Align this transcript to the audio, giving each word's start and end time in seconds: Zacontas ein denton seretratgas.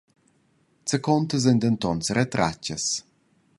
Zacontas 0.91 1.45
ein 1.51 1.59
denton 1.65 2.01
seretratgas. 2.07 2.85